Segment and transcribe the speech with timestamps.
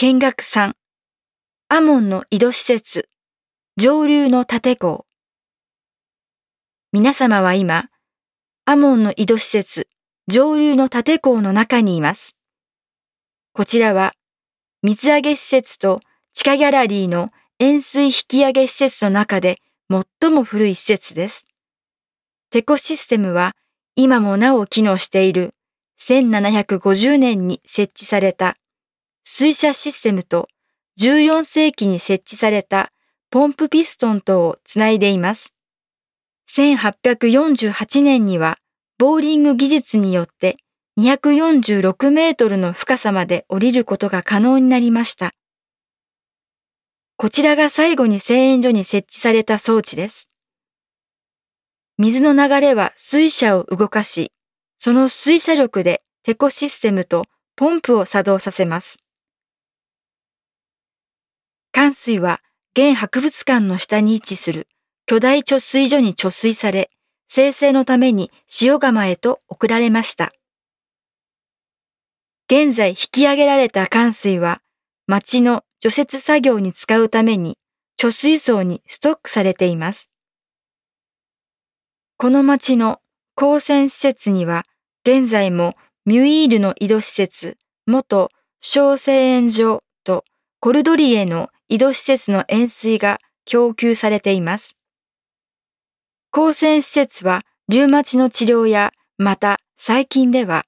[0.00, 0.74] 見学3、
[1.70, 3.08] アモンの井戸施設、
[3.76, 5.06] 上流の建港。
[6.92, 7.86] 皆様は今、
[8.64, 9.88] アモンの井戸施設、
[10.28, 12.36] 上流の建港の中にいます。
[13.52, 14.12] こちらは、
[14.84, 16.00] 水揚げ施設と
[16.32, 19.56] 地下ギャラリーの塩水引き上げ施設の中で
[20.20, 21.44] 最も古い施設です。
[22.50, 23.56] テコシステムは
[23.96, 25.56] 今もなお機能している
[25.98, 28.54] 1750年に設置された
[29.30, 30.48] 水車システムと
[30.98, 32.90] 14世紀に設置された
[33.30, 35.52] ポンプピストンとをつないでいます。
[36.50, 38.56] 1848年には
[38.96, 40.56] ボーリング技術によって
[40.98, 45.32] 246メートルの深さまで降りることが可能になりました。
[47.18, 50.30] こちらが最後に製塩所に設置された装置です。
[51.98, 54.32] 水の流れは水車を動かし、
[54.78, 59.04] その水車力でテコシステムとポンプを作動させます。
[61.80, 62.40] 関水は
[62.76, 64.66] 現博物館の下に位置する
[65.06, 66.90] 巨大貯水所に貯水され、
[67.28, 70.32] 生成のために塩釜へと送られました。
[72.50, 74.58] 現在引き上げられた関水は
[75.06, 77.56] 町の除雪作業に使うために
[77.96, 80.10] 貯水槽にストックされています。
[82.16, 82.98] この町の
[83.36, 84.64] 光線施設には
[85.06, 90.24] 現在もミュイールの井戸施設、元小製塩場と
[90.58, 94.78] コルドリエの井戸施設の塩水が供給されています。
[96.32, 100.64] 光線施設はリュウマチの治療やまた最近では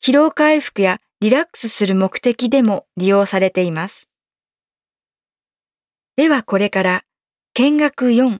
[0.00, 4.08] 疲労回復やリラックスする目的でも利用されています。
[6.16, 7.02] ではこれから
[7.54, 8.38] 見学4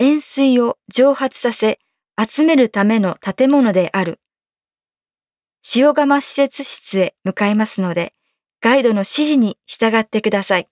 [0.00, 1.78] 塩水を蒸発させ
[2.18, 4.18] 集めるための建物である
[5.76, 8.12] 塩釜施設室へ向かいますので
[8.60, 10.71] ガイドの指示に従ってください。